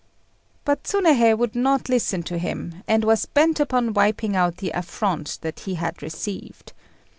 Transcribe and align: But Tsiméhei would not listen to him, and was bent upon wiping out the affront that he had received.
But 0.65 0.81
Tsiméhei 0.85 1.37
would 1.37 1.53
not 1.53 1.87
listen 1.87 2.23
to 2.23 2.39
him, 2.39 2.81
and 2.87 3.03
was 3.03 3.27
bent 3.27 3.59
upon 3.59 3.93
wiping 3.93 4.35
out 4.35 4.57
the 4.57 4.71
affront 4.71 5.37
that 5.43 5.59
he 5.59 5.75
had 5.75 6.01
received. 6.01 6.73